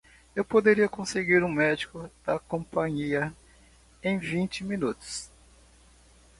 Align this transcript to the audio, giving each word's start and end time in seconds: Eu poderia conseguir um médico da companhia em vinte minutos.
Eu 0.35 0.43
poderia 0.43 0.89
conseguir 0.89 1.43
um 1.43 1.47
médico 1.51 2.09
da 2.25 2.39
companhia 2.39 3.31
em 4.01 4.17
vinte 4.17 4.63
minutos. 4.63 5.29